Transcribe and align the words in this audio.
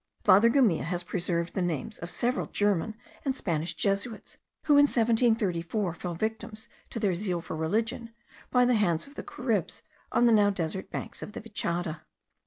Father 0.23 0.49
Gumilla 0.49 0.85
has 0.85 1.03
preserved 1.03 1.53
the 1.53 1.61
names 1.61 1.99
of 1.99 2.09
several 2.09 2.47
German 2.47 2.95
and 3.23 3.37
Spanish 3.37 3.75
Jesuits, 3.75 4.37
who 4.63 4.73
in 4.73 4.85
1734 4.87 5.93
fell 5.93 6.15
victims 6.15 6.67
to 6.89 6.99
their 6.99 7.13
zeal 7.13 7.39
for 7.39 7.55
religion, 7.55 8.09
by 8.49 8.65
the 8.65 8.73
hands 8.73 9.05
of 9.05 9.13
the 9.13 9.21
Caribs 9.21 9.83
on 10.11 10.25
the 10.25 10.31
now 10.31 10.49
desert 10.49 10.89
banks 10.89 11.21
of 11.21 11.33
the 11.33 11.39
Vichada. 11.39 12.01